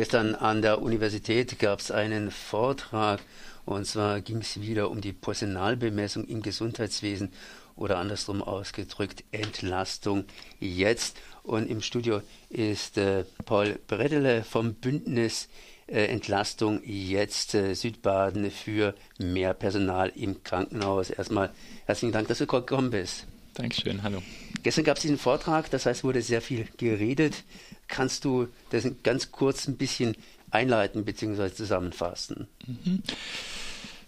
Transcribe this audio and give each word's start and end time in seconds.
Gestern 0.00 0.34
an 0.34 0.62
der 0.62 0.80
Universität 0.80 1.58
gab 1.58 1.80
es 1.80 1.90
einen 1.90 2.30
Vortrag 2.30 3.20
und 3.66 3.86
zwar 3.86 4.22
ging 4.22 4.38
es 4.38 4.58
wieder 4.62 4.90
um 4.90 5.02
die 5.02 5.12
Personalbemessung 5.12 6.24
im 6.24 6.40
Gesundheitswesen 6.40 7.30
oder 7.76 7.98
andersrum 7.98 8.42
ausgedrückt 8.42 9.24
Entlastung 9.30 10.24
jetzt. 10.58 11.18
Und 11.42 11.68
im 11.68 11.82
Studio 11.82 12.22
ist 12.48 12.96
äh, 12.96 13.24
Paul 13.44 13.78
Bredele 13.88 14.42
vom 14.42 14.72
Bündnis 14.72 15.50
äh, 15.86 16.06
Entlastung 16.06 16.80
jetzt 16.82 17.54
äh, 17.54 17.74
Südbaden 17.74 18.50
für 18.50 18.94
mehr 19.18 19.52
Personal 19.52 20.10
im 20.16 20.42
Krankenhaus. 20.42 21.10
Erstmal 21.10 21.50
herzlichen 21.84 22.12
Dank, 22.12 22.26
dass 22.28 22.38
du 22.38 22.46
gekommen 22.46 22.88
bist. 22.88 23.26
Dankeschön, 23.54 24.02
hallo. 24.02 24.22
Gestern 24.62 24.84
gab 24.84 24.96
es 24.96 25.02
diesen 25.02 25.18
Vortrag, 25.18 25.70
das 25.70 25.86
heißt, 25.86 26.04
wurde 26.04 26.22
sehr 26.22 26.42
viel 26.42 26.68
geredet. 26.76 27.44
Kannst 27.88 28.24
du 28.24 28.48
das 28.70 28.86
ganz 29.02 29.32
kurz 29.32 29.66
ein 29.66 29.76
bisschen 29.76 30.16
einleiten 30.50 31.04
bzw. 31.04 31.52
zusammenfassen? 31.52 32.46
Mhm. 32.66 33.02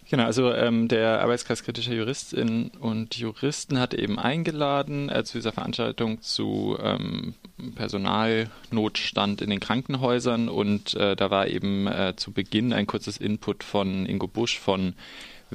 Genau, 0.09 0.25
also 0.25 0.53
ähm, 0.53 0.87
der 0.89 1.21
Arbeitskreis 1.21 1.63
kritischer 1.63 1.93
Juristinnen 1.93 2.69
und 2.79 3.15
Juristen 3.15 3.79
hatte 3.79 3.97
eben 3.97 4.19
eingeladen 4.19 5.09
äh, 5.09 5.23
zu 5.23 5.39
dieser 5.39 5.53
Veranstaltung 5.53 6.21
zu 6.21 6.77
ähm, 6.79 7.33
Personalnotstand 7.73 9.41
in 9.41 9.49
den 9.49 9.59
Krankenhäusern 9.59 10.49
und 10.49 10.93
äh, 10.93 11.15
da 11.15 11.31
war 11.31 11.47
eben 11.47 11.87
äh, 11.87 12.13
zu 12.15 12.31
Beginn 12.31 12.73
ein 12.73 12.85
kurzes 12.85 13.17
Input 13.17 13.63
von 13.63 14.05
Ingo 14.05 14.27
Busch 14.27 14.59
von 14.59 14.93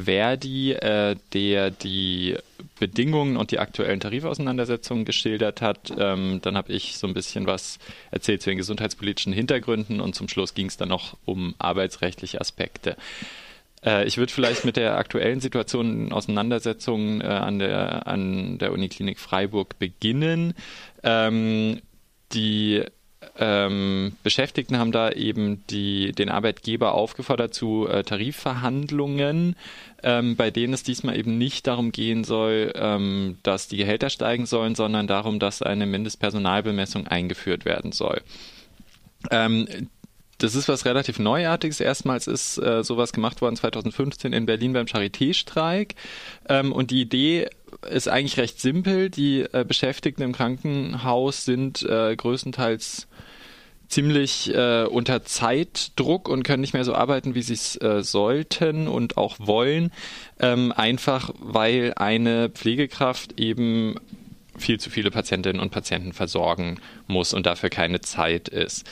Verdi, 0.05 0.73
äh, 0.73 1.17
der 1.33 1.71
die 1.71 2.37
Bedingungen 2.79 3.37
und 3.37 3.51
die 3.51 3.59
aktuellen 3.59 4.01
Tarifauseinandersetzungen 4.01 5.05
geschildert 5.05 5.61
hat. 5.61 5.93
Ähm, 5.99 6.41
dann 6.43 6.57
habe 6.57 6.73
ich 6.73 6.97
so 6.97 7.07
ein 7.07 7.15
bisschen 7.15 7.47
was 7.47 7.79
erzählt 8.11 8.43
zu 8.43 8.51
den 8.51 8.59
gesundheitspolitischen 8.59 9.33
Hintergründen 9.33 10.01
und 10.01 10.15
zum 10.15 10.29
Schluss 10.29 10.55
ging 10.55 10.67
es 10.67 10.77
dann 10.77 10.89
noch 10.89 11.17
um 11.25 11.55
arbeitsrechtliche 11.59 12.41
Aspekte. 12.41 12.97
Äh, 13.85 14.07
ich 14.07 14.19
würde 14.19 14.33
vielleicht 14.33 14.65
mit 14.65 14.77
der 14.77 14.97
aktuellen 14.97 15.41
Situation 15.41 16.07
in 16.07 16.13
Auseinandersetzungen 16.13 17.21
äh, 17.21 17.25
an, 17.25 17.59
der, 17.59 18.07
an 18.07 18.59
der 18.59 18.73
Uniklinik 18.73 19.19
Freiburg 19.19 19.79
beginnen. 19.79 20.55
Ähm, 21.03 21.81
die 22.33 22.85
ähm, 23.37 24.17
Beschäftigten 24.23 24.79
haben 24.79 24.93
da 24.93 25.11
eben 25.11 25.65
die, 25.71 26.13
den 26.13 26.29
Arbeitgeber 26.29 26.95
aufgefordert 26.95 27.53
zu 27.53 27.89
äh, 27.89 28.05
Tarifverhandlungen, 28.05 29.57
ähm, 30.03 30.37
bei 30.37 30.51
denen 30.51 30.73
es 30.73 30.85
diesmal 30.85 31.17
eben 31.19 31.37
nicht 31.37 31.67
darum 31.67 31.91
gehen 31.91 32.25
soll, 32.25 32.73
ähm, 32.77 33.39
dass 33.43 33.69
die 33.69 33.77
Gehälter 33.77 34.11
steigen 34.11 34.47
sollen, 34.47 34.75
sondern 34.75 35.07
darum, 35.07 35.39
dass 35.39 35.63
eine 35.63 35.87
Mindestpersonalbemessung 35.87 37.09
eingeführt 37.09 37.65
werden 37.65 37.93
soll. 37.93 38.23
Ähm, 39.31 39.67
das 40.39 40.55
ist 40.55 40.69
was 40.69 40.85
relativ 40.85 41.19
Neuartiges. 41.19 41.81
Erstmals 41.81 42.29
ist 42.29 42.59
äh, 42.59 42.85
sowas 42.85 43.13
gemacht 43.13 43.41
worden 43.41 43.57
2015 43.57 44.33
in 44.33 44.47
Berlin 44.47 44.73
beim 44.73 44.87
Charité-Streik. 44.87 45.97
Ähm, 46.49 46.73
und 46.73 46.93
die 46.93 47.01
Idee 47.01 47.49
ist 47.91 48.09
eigentlich 48.09 48.37
recht 48.39 48.61
simpel. 48.61 49.11
Die 49.11 49.41
äh, 49.41 49.65
Beschäftigten 49.67 50.23
im 50.23 50.33
Krankenhaus 50.33 51.45
sind 51.45 51.83
äh, 51.83 52.15
größtenteils 52.17 53.09
ziemlich 53.89 54.55
äh, 54.55 54.85
unter 54.85 55.25
Zeitdruck 55.25 56.29
und 56.29 56.43
können 56.43 56.61
nicht 56.61 56.75
mehr 56.75 56.85
so 56.85 56.95
arbeiten, 56.95 57.35
wie 57.35 57.43
sie 57.43 57.55
es 57.55 57.81
äh, 57.81 58.03
sollten 58.03 58.87
und 58.87 59.17
auch 59.17 59.37
wollen. 59.39 59.91
Ähm, 60.39 60.73
einfach 60.73 61.31
weil 61.39 61.95
eine 61.97 62.51
Pflegekraft 62.51 63.41
eben 63.41 63.97
viel 64.57 64.79
zu 64.79 64.91
viele 64.91 65.11
Patientinnen 65.11 65.61
und 65.61 65.71
Patienten 65.71 66.13
versorgen 66.13 66.81
muss 67.07 67.33
und 67.33 67.47
dafür 67.47 67.71
keine 67.71 68.01
Zeit 68.01 68.49
ist. 68.49 68.87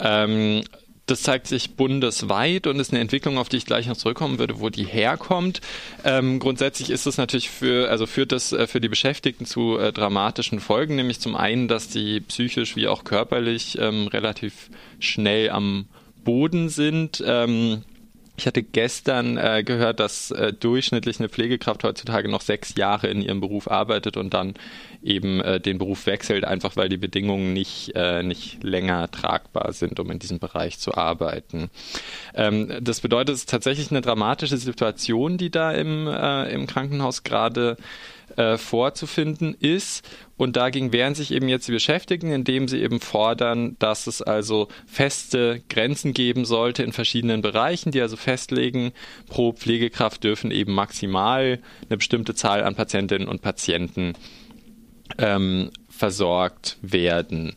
Ähm, 0.00 0.62
das 1.06 1.22
zeigt 1.22 1.46
sich 1.46 1.76
bundesweit 1.76 2.66
und 2.66 2.80
ist 2.80 2.92
eine 2.92 3.00
Entwicklung, 3.00 3.38
auf 3.38 3.48
die 3.48 3.58
ich 3.58 3.66
gleich 3.66 3.86
noch 3.86 3.96
zurückkommen 3.96 4.38
würde, 4.38 4.60
wo 4.60 4.70
die 4.70 4.84
herkommt. 4.84 5.60
Ähm, 6.04 6.38
grundsätzlich 6.38 6.90
ist 6.90 7.06
es 7.06 7.18
natürlich 7.18 7.50
für, 7.50 7.90
also 7.90 8.06
führt 8.06 8.32
das 8.32 8.52
äh, 8.52 8.66
für 8.66 8.80
die 8.80 8.88
Beschäftigten 8.88 9.44
zu 9.44 9.78
äh, 9.78 9.92
dramatischen 9.92 10.60
Folgen, 10.60 10.96
nämlich 10.96 11.20
zum 11.20 11.36
einen, 11.36 11.68
dass 11.68 11.88
die 11.88 12.20
psychisch 12.20 12.76
wie 12.76 12.88
auch 12.88 13.04
körperlich 13.04 13.78
ähm, 13.78 14.08
relativ 14.08 14.70
schnell 14.98 15.50
am 15.50 15.86
Boden 16.24 16.70
sind. 16.70 17.22
Ähm, 17.26 17.82
ich 18.36 18.46
hatte 18.46 18.62
gestern 18.62 19.36
äh, 19.36 19.62
gehört, 19.64 20.00
dass 20.00 20.30
äh, 20.32 20.52
durchschnittlich 20.52 21.20
eine 21.20 21.28
Pflegekraft 21.28 21.84
heutzutage 21.84 22.28
noch 22.28 22.40
sechs 22.40 22.74
Jahre 22.76 23.06
in 23.06 23.22
ihrem 23.22 23.40
Beruf 23.40 23.70
arbeitet 23.70 24.16
und 24.16 24.34
dann 24.34 24.54
eben 25.02 25.40
äh, 25.40 25.60
den 25.60 25.78
Beruf 25.78 26.06
wechselt, 26.06 26.44
einfach 26.44 26.76
weil 26.76 26.88
die 26.88 26.96
Bedingungen 26.96 27.52
nicht, 27.52 27.92
äh, 27.94 28.22
nicht 28.22 28.64
länger 28.64 29.10
tragbar 29.10 29.72
sind, 29.72 30.00
um 30.00 30.10
in 30.10 30.18
diesem 30.18 30.40
Bereich 30.40 30.78
zu 30.78 30.94
arbeiten. 30.94 31.70
Ähm, 32.34 32.72
das 32.80 33.00
bedeutet, 33.00 33.34
es 33.34 33.42
ist 33.42 33.50
tatsächlich 33.50 33.90
eine 33.90 34.00
dramatische 34.00 34.56
Situation, 34.56 35.38
die 35.38 35.50
da 35.50 35.70
im, 35.70 36.08
äh, 36.08 36.52
im 36.52 36.66
Krankenhaus 36.66 37.22
gerade 37.22 37.76
äh, 38.36 38.56
vorzufinden 38.56 39.54
ist. 39.58 40.08
Und 40.36 40.56
dagegen 40.56 40.92
wehren 40.92 41.14
sich 41.14 41.30
eben 41.30 41.48
jetzt 41.48 41.68
die 41.68 41.72
Beschäftigten, 41.72 42.32
indem 42.32 42.66
sie 42.66 42.80
eben 42.80 43.00
fordern, 43.00 43.76
dass 43.78 44.06
es 44.06 44.22
also 44.22 44.68
feste 44.86 45.62
Grenzen 45.68 46.12
geben 46.12 46.44
sollte 46.44 46.82
in 46.82 46.92
verschiedenen 46.92 47.42
Bereichen, 47.42 47.92
die 47.92 48.00
also 48.00 48.16
festlegen, 48.16 48.92
pro 49.28 49.52
Pflegekraft 49.52 50.24
dürfen 50.24 50.50
eben 50.50 50.74
maximal 50.74 51.60
eine 51.88 51.96
bestimmte 51.96 52.34
Zahl 52.34 52.64
an 52.64 52.74
Patientinnen 52.74 53.28
und 53.28 53.42
Patienten 53.42 54.14
ähm, 55.18 55.70
versorgt 55.88 56.78
werden. 56.82 57.56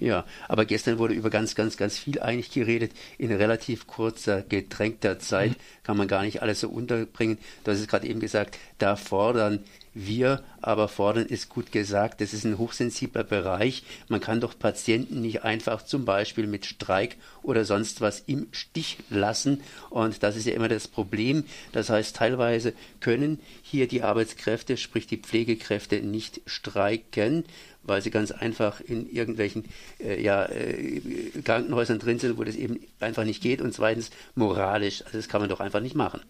Ja, 0.00 0.24
aber 0.46 0.64
gestern 0.64 0.98
wurde 0.98 1.14
über 1.14 1.28
ganz, 1.28 1.54
ganz, 1.54 1.76
ganz 1.76 1.98
viel 1.98 2.20
eigentlich 2.20 2.52
geredet. 2.52 2.92
In 3.18 3.32
relativ 3.32 3.86
kurzer, 3.86 4.42
gedrängter 4.42 5.18
Zeit 5.18 5.50
mhm. 5.50 5.56
kann 5.82 5.96
man 5.96 6.08
gar 6.08 6.22
nicht 6.22 6.40
alles 6.40 6.60
so 6.60 6.68
unterbringen. 6.68 7.38
Du 7.64 7.72
hast 7.72 7.80
es 7.80 7.88
gerade 7.88 8.06
eben 8.06 8.20
gesagt, 8.20 8.58
da 8.78 8.94
fordern 8.94 9.64
wir, 9.94 10.44
aber 10.60 10.86
fordern 10.86 11.26
ist 11.26 11.48
gut 11.48 11.72
gesagt. 11.72 12.20
Das 12.20 12.32
ist 12.32 12.44
ein 12.44 12.58
hochsensibler 12.58 13.24
Bereich. 13.24 13.82
Man 14.08 14.20
kann 14.20 14.40
doch 14.40 14.56
Patienten 14.56 15.20
nicht 15.20 15.42
einfach 15.42 15.84
zum 15.84 16.04
Beispiel 16.04 16.46
mit 16.46 16.66
Streik 16.66 17.16
oder 17.42 17.64
sonst 17.64 18.00
was 18.00 18.20
im 18.20 18.46
Stich 18.52 18.98
lassen. 19.10 19.62
Und 19.90 20.22
das 20.22 20.36
ist 20.36 20.46
ja 20.46 20.54
immer 20.54 20.68
das 20.68 20.86
Problem. 20.86 21.44
Das 21.72 21.90
heißt, 21.90 22.14
teilweise 22.14 22.74
können 23.00 23.40
hier 23.62 23.88
die 23.88 24.02
Arbeitskräfte, 24.02 24.76
sprich 24.76 25.08
die 25.08 25.18
Pflegekräfte, 25.18 26.00
nicht 26.00 26.40
streiken 26.46 27.44
weil 27.88 28.02
sie 28.02 28.10
ganz 28.10 28.30
einfach 28.30 28.80
in 28.80 29.10
irgendwelchen 29.10 29.64
äh, 29.98 30.22
ja, 30.22 30.46
äh, 30.46 31.00
Krankenhäusern 31.44 31.98
drin 31.98 32.18
sind, 32.18 32.38
wo 32.38 32.44
das 32.44 32.56
eben 32.56 32.80
einfach 33.00 33.24
nicht 33.24 33.42
geht. 33.42 33.60
Und 33.60 33.74
zweitens 33.74 34.10
moralisch, 34.34 35.02
also 35.04 35.18
das 35.18 35.28
kann 35.28 35.40
man 35.40 35.50
doch 35.50 35.60
einfach 35.60 35.80
nicht 35.80 35.94
machen. 35.94 36.20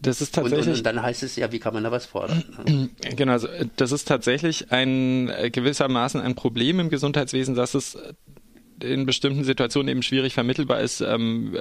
Das 0.00 0.20
ist 0.20 0.34
tatsächlich. 0.34 0.66
Und, 0.66 0.72
und, 0.72 0.78
und, 0.78 0.86
dann 0.86 1.02
heißt 1.02 1.22
es 1.22 1.36
ja, 1.36 1.52
wie 1.52 1.60
kann 1.60 1.74
man 1.74 1.84
da 1.84 1.92
was 1.92 2.06
fordern? 2.06 2.42
Genau, 3.16 3.32
also 3.32 3.48
das 3.76 3.92
ist 3.92 4.08
tatsächlich 4.08 4.72
ein 4.72 5.28
äh, 5.28 5.50
gewissermaßen 5.50 6.20
ein 6.20 6.34
Problem 6.34 6.80
im 6.80 6.90
Gesundheitswesen, 6.90 7.54
dass 7.54 7.74
es 7.74 7.96
in 8.82 9.06
bestimmten 9.06 9.44
Situationen 9.44 9.88
eben 9.88 10.02
schwierig 10.02 10.34
vermittelbar 10.34 10.80
ist, 10.80 11.00
ähm, 11.00 11.54
äh, 11.54 11.58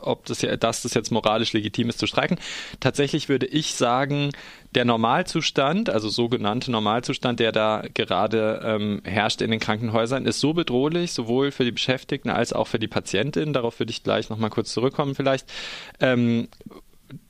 ob 0.00 0.26
das 0.26 0.42
ja, 0.42 0.56
dass 0.56 0.82
das 0.82 0.94
jetzt 0.94 1.10
moralisch 1.10 1.52
legitim 1.52 1.88
ist 1.88 1.98
zu 1.98 2.06
streiken. 2.06 2.38
Tatsächlich 2.80 3.28
würde 3.28 3.46
ich 3.46 3.74
sagen, 3.74 4.32
der 4.74 4.84
Normalzustand, 4.84 5.88
also 5.90 6.08
sogenannte 6.08 6.70
Normalzustand, 6.70 7.40
der 7.40 7.52
da 7.52 7.84
gerade 7.94 8.60
ähm, 8.64 9.00
herrscht 9.04 9.40
in 9.40 9.50
den 9.50 9.60
Krankenhäusern, 9.60 10.26
ist 10.26 10.40
so 10.40 10.52
bedrohlich, 10.52 11.12
sowohl 11.12 11.50
für 11.50 11.64
die 11.64 11.72
Beschäftigten 11.72 12.30
als 12.30 12.52
auch 12.52 12.66
für 12.66 12.78
die 12.78 12.88
Patientinnen. 12.88 13.54
Darauf 13.54 13.78
würde 13.78 13.90
ich 13.90 14.02
gleich 14.02 14.28
nochmal 14.28 14.50
kurz 14.50 14.72
zurückkommen 14.72 15.14
vielleicht. 15.14 15.50
Ähm, 16.00 16.48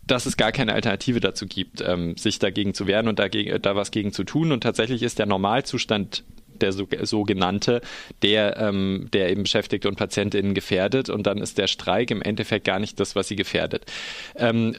dass 0.07 0.27
es 0.27 0.37
gar 0.37 0.53
keine 0.53 0.73
Alternative 0.73 1.21
dazu 1.21 1.47
gibt, 1.47 1.81
ähm, 1.81 2.17
sich 2.17 2.39
dagegen 2.39 2.75
zu 2.75 2.87
wehren 2.87 3.09
und 3.09 3.19
dagegen, 3.19 3.61
da 3.61 3.75
was 3.77 3.91
gegen 3.91 4.13
zu 4.13 4.25
tun. 4.25 4.53
Und 4.53 4.63
tatsächlich 4.63 5.03
ist 5.03 5.19
der 5.19 5.27
Normalzustand 5.27 6.25
der 6.63 6.73
sogenannte, 6.73 7.81
der, 8.23 8.57
ähm, 8.59 9.09
der 9.13 9.31
eben 9.31 9.43
Beschäftigte 9.43 9.89
und 9.89 9.97
PatientInnen 9.97 10.55
gefährdet 10.55 11.11
und 11.11 11.27
dann 11.27 11.39
ist 11.39 11.59
der 11.59 11.67
Streik 11.67 12.11
im 12.11 12.23
Endeffekt 12.23 12.65
gar 12.65 12.79
nicht 12.79 12.99
das, 13.01 13.17
was 13.17 13.29
sie 13.29 13.37
gefährdet. 13.37 13.85
Ähm, 14.37 14.77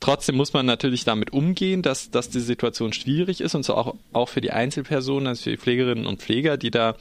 trotzdem 0.00 0.36
muss 0.36 0.52
man 0.52 0.66
natürlich 0.66 1.04
damit 1.04 1.32
umgehen, 1.32 1.82
dass, 1.82 2.10
dass 2.10 2.30
die 2.30 2.40
Situation 2.40 2.92
schwierig 2.92 3.40
ist 3.40 3.54
und 3.54 3.64
so 3.64 3.74
auch, 3.74 3.94
auch 4.12 4.28
für 4.28 4.40
die 4.40 4.52
Einzelpersonen, 4.52 5.28
also 5.28 5.44
für 5.44 5.50
die 5.50 5.56
Pflegerinnen 5.56 6.06
und 6.06 6.20
Pfleger, 6.20 6.56
die 6.56 6.70
da 6.70 6.96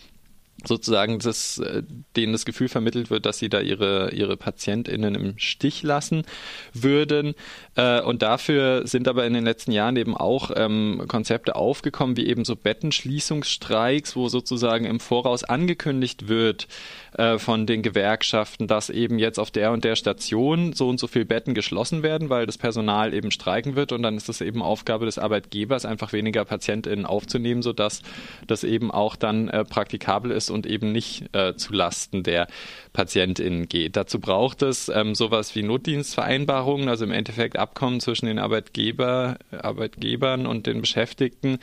sozusagen 0.65 1.19
das, 1.19 1.59
äh, 1.59 1.83
denen 2.15 2.31
das 2.31 2.45
Gefühl 2.45 2.67
vermittelt 2.67 3.09
wird, 3.09 3.25
dass 3.25 3.37
sie 3.37 3.49
da 3.49 3.59
ihre, 3.59 4.11
ihre 4.13 4.37
PatientInnen 4.37 5.13
im 5.15 5.37
Stich 5.37 5.83
lassen 5.83 6.23
würden. 6.73 7.35
Äh, 7.75 8.01
und 8.01 8.21
dafür 8.21 8.87
sind 8.87 9.07
aber 9.07 9.25
in 9.25 9.33
den 9.33 9.45
letzten 9.45 9.71
Jahren 9.71 9.95
eben 9.97 10.17
auch 10.17 10.51
ähm, 10.55 11.03
Konzepte 11.07 11.55
aufgekommen, 11.55 12.17
wie 12.17 12.27
eben 12.27 12.43
so 12.43 12.55
Bettenschließungsstreiks, 12.55 14.15
wo 14.15 14.29
sozusagen 14.29 14.85
im 14.85 14.99
Voraus 14.99 15.43
angekündigt 15.43 16.27
wird 16.27 16.67
äh, 17.17 17.37
von 17.37 17.67
den 17.67 17.83
Gewerkschaften, 17.83 18.67
dass 18.67 18.89
eben 18.89 19.19
jetzt 19.19 19.39
auf 19.39 19.51
der 19.51 19.71
und 19.71 19.83
der 19.83 19.95
Station 19.95 20.73
so 20.73 20.89
und 20.89 20.99
so 20.99 21.07
viel 21.07 21.25
Betten 21.25 21.53
geschlossen 21.53 22.01
werden, 22.01 22.29
weil 22.29 22.47
das 22.47 22.57
Personal 22.57 23.13
eben 23.13 23.29
streiken 23.29 23.75
wird 23.75 23.91
und 23.91 24.01
dann 24.01 24.17
ist 24.17 24.27
es 24.29 24.41
eben 24.41 24.63
Aufgabe 24.63 25.05
des 25.05 25.19
Arbeitgebers, 25.19 25.85
einfach 25.85 26.13
weniger 26.13 26.45
PatientInnen 26.45 27.05
aufzunehmen, 27.05 27.61
sodass 27.61 28.01
das 28.47 28.63
eben 28.63 28.89
auch 28.89 29.15
dann 29.15 29.51
praktikabel 29.69 30.31
ist 30.31 30.46
muss 30.47 30.49
und 30.49 30.65
eben 30.65 30.91
nicht 30.91 31.23
äh, 31.33 31.55
zu 31.55 31.73
Lasten 31.73 32.23
der 32.23 32.47
PatientInnen 32.93 33.69
geht. 33.69 33.95
Dazu 33.95 34.19
braucht 34.19 34.61
es 34.63 34.89
ähm, 34.89 35.13
sowas 35.13 35.55
wie 35.55 35.63
Notdienstvereinbarungen, 35.63 36.89
also 36.89 37.05
im 37.05 37.11
Endeffekt 37.11 37.57
Abkommen 37.57 37.99
zwischen 37.99 38.25
den 38.25 38.39
Arbeitgeber, 38.39 39.37
Arbeitgebern 39.51 40.47
und 40.47 40.65
den 40.65 40.81
Beschäftigten, 40.81 41.59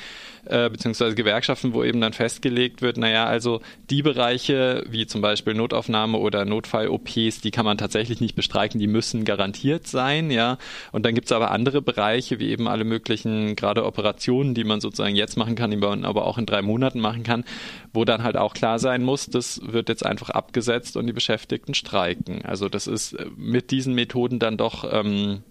äh, 0.47 0.71
beziehungsweise 0.71 1.15
Gewerkschaften, 1.15 1.75
wo 1.75 1.83
eben 1.83 2.01
dann 2.01 2.13
festgelegt 2.13 2.83
wird, 2.83 2.97
naja, 2.99 3.27
also 3.27 3.61
die 3.91 4.03
Bereiche 4.03 4.85
wie 4.89 5.07
zum 5.07 5.21
Beispiel 5.23 5.55
Notaufnahme 5.55 6.19
oder 6.19 6.45
Notfall-OPs, 6.45 7.41
die 7.41 7.51
kann 7.51 7.65
man 7.65 7.79
tatsächlich 7.79 8.21
nicht 8.21 8.37
bestreiken, 8.37 8.79
die 8.79 8.87
müssen 8.87 9.25
garantiert 9.25 9.87
sein, 9.87 10.31
ja. 10.31 10.59
Und 10.93 11.05
dann 11.05 11.15
gibt 11.15 11.27
es 11.27 11.33
aber 11.33 11.51
andere 11.51 11.83
Bereiche, 11.83 12.39
wie 12.39 12.51
eben 12.51 12.69
alle 12.69 12.85
möglichen, 12.85 13.57
gerade 13.57 13.85
Operationen, 13.85 14.55
die 14.55 14.65
man 14.65 14.81
sozusagen 14.81 15.17
jetzt 15.17 15.37
machen 15.37 15.57
kann, 15.57 15.71
die 15.71 15.77
man 15.77 16.05
aber 16.05 16.27
auch 16.27 16.39
in 16.39 16.47
drei 16.47 16.63
Monaten 16.63 17.01
machen 17.01 17.25
kann, 17.25 17.45
wo 17.93 18.05
dann 18.05 18.23
halt 18.23 18.37
auch 18.37 18.55
klar 18.55 18.74
sein 18.79 19.03
muss, 19.03 19.27
das 19.27 19.61
wird 19.65 19.89
jetzt 19.89 20.05
einfach 20.05 20.31
abgesetzt 20.31 20.97
und 20.97 21.07
die 21.07 21.13
Beschäftigten 21.13 21.75
streiken. 21.75 22.45
Also 22.45 22.69
das 22.69 22.87
ist 22.87 23.15
äh, 23.15 23.27
mit 23.37 23.71
diesen 23.71 23.95
Methoden 23.95 24.39
dann 24.39 24.57
doch 24.57 24.85
ähm, 24.91 25.43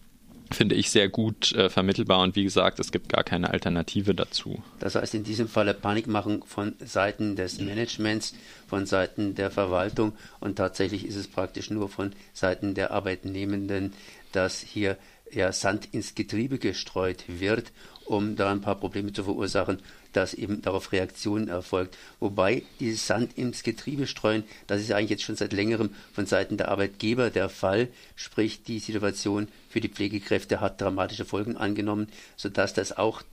finde 0.53 0.75
ich 0.75 0.91
sehr 0.91 1.09
gut 1.09 1.51
äh, 1.53 1.69
vermittelbar 1.69 2.21
und 2.21 2.35
wie 2.35 2.43
gesagt, 2.43 2.79
es 2.79 2.91
gibt 2.91 3.09
gar 3.09 3.23
keine 3.23 3.49
Alternative 3.49 4.15
dazu. 4.15 4.61
Das 4.79 4.95
heißt 4.95 5.15
in 5.15 5.23
diesem 5.23 5.47
Falle 5.47 5.73
Panikmachung 5.73 6.45
von 6.45 6.75
Seiten 6.79 7.35
des 7.35 7.59
Managements, 7.59 8.35
von 8.67 8.85
Seiten 8.85 9.35
der 9.35 9.51
Verwaltung 9.51 10.13
und 10.39 10.55
tatsächlich 10.55 11.05
ist 11.05 11.15
es 11.15 11.27
praktisch 11.27 11.69
nur 11.69 11.89
von 11.89 12.13
Seiten 12.33 12.73
der 12.75 12.91
Arbeitnehmenden, 12.91 13.93
dass 14.31 14.59
hier 14.59 14.97
ja 15.31 15.51
Sand 15.51 15.89
ins 15.91 16.15
Getriebe 16.15 16.59
gestreut 16.59 17.23
wird, 17.27 17.71
um 18.05 18.35
da 18.35 18.51
ein 18.51 18.61
paar 18.61 18.75
Probleme 18.75 19.13
zu 19.13 19.23
verursachen, 19.23 19.79
dass 20.13 20.33
eben 20.33 20.61
darauf 20.61 20.91
Reaktionen 20.91 21.47
erfolgt. 21.47 21.97
Wobei 22.19 22.63
dieses 22.79 23.05
Sand 23.05 23.37
ins 23.37 23.63
Getriebe 23.63 24.07
streuen, 24.07 24.43
das 24.67 24.81
ist 24.81 24.91
eigentlich 24.91 25.11
jetzt 25.11 25.23
schon 25.23 25.35
seit 25.35 25.53
längerem 25.53 25.89
von 26.13 26.25
Seiten 26.25 26.57
der 26.57 26.69
Arbeitgeber 26.69 27.29
der 27.29 27.49
Fall. 27.49 27.89
Sprich, 28.15 28.63
die 28.63 28.79
Situation 28.79 29.47
für 29.69 29.81
die 29.81 29.89
Pflegekräfte 29.89 30.61
hat 30.61 30.79
dramatische 30.79 31.25
Folgen 31.25 31.57
angenommen, 31.57 32.07
sodass 32.37 32.73
das 32.73 32.95
auch 32.95 33.23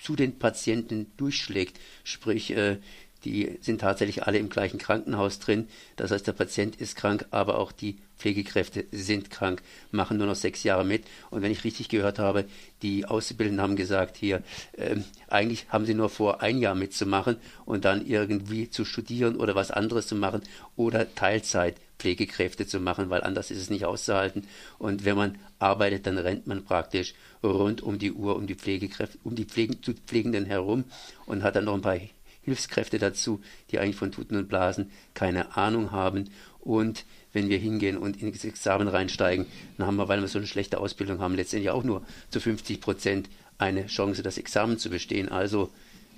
zu 0.00 0.16
den 0.16 0.38
Patienten 0.38 1.10
durchschlägt. 1.16 1.80
Sprich, 2.02 2.50
äh, 2.50 2.78
die 3.24 3.58
sind 3.60 3.80
tatsächlich 3.80 4.24
alle 4.24 4.38
im 4.38 4.50
gleichen 4.50 4.78
Krankenhaus 4.78 5.38
drin. 5.38 5.68
Das 5.96 6.10
heißt, 6.10 6.26
der 6.26 6.32
Patient 6.32 6.76
ist 6.76 6.96
krank, 6.96 7.26
aber 7.30 7.58
auch 7.58 7.72
die 7.72 7.96
Pflegekräfte 8.18 8.84
sind 8.92 9.30
krank, 9.30 9.62
machen 9.90 10.18
nur 10.18 10.26
noch 10.26 10.34
sechs 10.34 10.62
Jahre 10.62 10.84
mit. 10.84 11.04
Und 11.30 11.42
wenn 11.42 11.50
ich 11.50 11.64
richtig 11.64 11.88
gehört 11.88 12.18
habe, 12.18 12.44
die 12.82 13.06
Auszubildenden 13.06 13.62
haben 13.62 13.76
gesagt 13.76 14.16
hier, 14.16 14.42
äh, 14.72 14.96
eigentlich 15.28 15.66
haben 15.68 15.86
sie 15.86 15.94
nur 15.94 16.10
vor, 16.10 16.42
ein 16.42 16.58
Jahr 16.58 16.74
mitzumachen 16.74 17.36
und 17.64 17.84
dann 17.84 18.06
irgendwie 18.06 18.70
zu 18.70 18.84
studieren 18.84 19.36
oder 19.36 19.54
was 19.54 19.70
anderes 19.70 20.06
zu 20.06 20.14
machen 20.14 20.42
oder 20.76 21.14
Teilzeit 21.14 21.76
Pflegekräfte 21.98 22.66
zu 22.66 22.80
machen, 22.80 23.08
weil 23.08 23.22
anders 23.22 23.50
ist 23.50 23.58
es 23.58 23.70
nicht 23.70 23.84
auszuhalten. 23.84 24.46
Und 24.78 25.04
wenn 25.04 25.16
man 25.16 25.38
arbeitet, 25.58 26.06
dann 26.06 26.18
rennt 26.18 26.46
man 26.46 26.64
praktisch 26.64 27.14
rund 27.42 27.82
um 27.82 27.98
die 27.98 28.12
Uhr 28.12 28.36
um 28.36 28.46
die 28.46 28.56
Pflegekräfte, 28.56 29.18
um 29.24 29.34
die 29.34 29.46
Pflegenden 29.46 30.44
herum 30.44 30.84
und 31.26 31.42
hat 31.42 31.56
dann 31.56 31.64
noch 31.64 31.74
ein 31.74 31.82
paar 31.82 31.98
Hilfskräfte 32.44 32.98
dazu, 32.98 33.40
die 33.70 33.78
eigentlich 33.78 33.96
von 33.96 34.12
Tuten 34.12 34.36
und 34.36 34.48
Blasen 34.48 34.90
keine 35.14 35.56
Ahnung 35.56 35.90
haben. 35.90 36.30
Und 36.60 37.04
wenn 37.32 37.48
wir 37.48 37.58
hingehen 37.58 37.98
und 37.98 38.22
ins 38.22 38.44
Examen 38.44 38.88
reinsteigen, 38.88 39.46
dann 39.76 39.86
haben 39.86 39.96
wir, 39.96 40.08
weil 40.08 40.20
wir 40.20 40.28
so 40.28 40.38
eine 40.38 40.46
schlechte 40.46 40.78
Ausbildung 40.78 41.20
haben, 41.20 41.34
letztendlich 41.34 41.70
auch 41.70 41.84
nur 41.84 42.02
zu 42.30 42.40
50 42.40 42.80
Prozent 42.80 43.28
eine 43.58 43.86
Chance, 43.86 44.22
das 44.22 44.38
Examen 44.38 44.78
zu 44.78 44.90
bestehen. 44.90 45.28
Also 45.28 45.70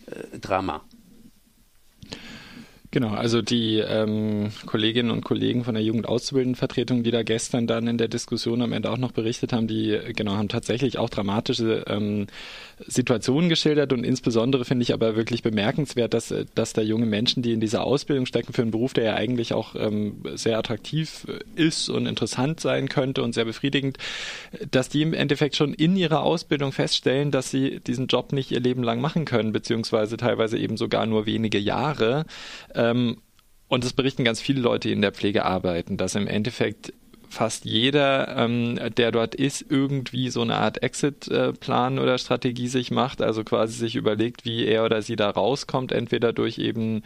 äh, 0.06 0.38
Drama. 0.38 0.84
Genau, 2.96 3.10
also 3.10 3.42
die 3.42 3.80
ähm, 3.80 4.52
Kolleginnen 4.64 5.10
und 5.10 5.22
Kollegen 5.22 5.64
von 5.64 5.74
der 5.74 5.84
Jugendauszubildendenvertretung, 5.84 7.02
die 7.02 7.10
da 7.10 7.24
gestern 7.24 7.66
dann 7.66 7.88
in 7.88 7.98
der 7.98 8.08
Diskussion 8.08 8.62
am 8.62 8.72
Ende 8.72 8.90
auch 8.90 8.96
noch 8.96 9.12
berichtet 9.12 9.52
haben, 9.52 9.66
die 9.66 9.98
genau 10.16 10.36
haben 10.36 10.48
tatsächlich 10.48 10.96
auch 10.96 11.10
dramatische 11.10 11.84
ähm, 11.88 12.26
Situationen 12.78 13.50
geschildert 13.50 13.92
und 13.92 14.02
insbesondere 14.02 14.64
finde 14.64 14.82
ich 14.82 14.94
aber 14.94 15.14
wirklich 15.14 15.42
bemerkenswert, 15.42 16.14
dass, 16.14 16.32
dass 16.54 16.72
da 16.72 16.80
junge 16.80 17.04
Menschen, 17.04 17.42
die 17.42 17.52
in 17.52 17.60
dieser 17.60 17.84
Ausbildung 17.84 18.24
stecken 18.24 18.54
für 18.54 18.62
einen 18.62 18.70
Beruf, 18.70 18.94
der 18.94 19.04
ja 19.04 19.14
eigentlich 19.14 19.52
auch 19.52 19.74
ähm, 19.74 20.22
sehr 20.34 20.58
attraktiv 20.58 21.26
ist 21.54 21.90
und 21.90 22.06
interessant 22.06 22.60
sein 22.60 22.88
könnte 22.88 23.22
und 23.22 23.34
sehr 23.34 23.44
befriedigend, 23.44 23.98
dass 24.70 24.88
die 24.88 25.02
im 25.02 25.12
Endeffekt 25.12 25.56
schon 25.56 25.74
in 25.74 25.96
ihrer 25.96 26.22
Ausbildung 26.22 26.72
feststellen, 26.72 27.30
dass 27.30 27.50
sie 27.50 27.80
diesen 27.80 28.06
Job 28.06 28.32
nicht 28.32 28.52
ihr 28.52 28.60
Leben 28.60 28.82
lang 28.82 29.02
machen 29.02 29.26
können, 29.26 29.52
beziehungsweise 29.52 30.16
teilweise 30.16 30.56
eben 30.56 30.78
sogar 30.78 31.04
nur 31.04 31.26
wenige 31.26 31.58
Jahre. 31.58 32.24
Ähm, 32.90 33.18
und 33.68 33.84
das 33.84 33.92
berichten 33.92 34.24
ganz 34.24 34.40
viele 34.40 34.60
Leute, 34.60 34.88
die 34.88 34.94
in 34.94 35.02
der 35.02 35.12
Pflege 35.12 35.44
arbeiten, 35.44 35.96
dass 35.96 36.14
im 36.14 36.28
Endeffekt 36.28 36.92
fast 37.28 37.64
jeder, 37.64 38.36
ähm, 38.36 38.78
der 38.96 39.12
dort 39.12 39.34
ist, 39.34 39.64
irgendwie 39.68 40.30
so 40.30 40.42
eine 40.42 40.56
Art 40.56 40.82
Exit-Plan 40.82 41.98
oder 41.98 42.18
Strategie 42.18 42.68
sich 42.68 42.90
macht, 42.90 43.20
also 43.20 43.44
quasi 43.44 43.76
sich 43.76 43.96
überlegt, 43.96 44.44
wie 44.44 44.64
er 44.64 44.84
oder 44.84 45.02
sie 45.02 45.16
da 45.16 45.30
rauskommt, 45.30 45.92
entweder 45.92 46.32
durch 46.32 46.58
eben 46.58 47.02